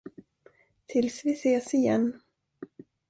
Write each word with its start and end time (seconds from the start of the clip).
Tills 0.87 1.25
vi 1.25 1.35
ses 1.35 1.69
igen. 1.77 2.11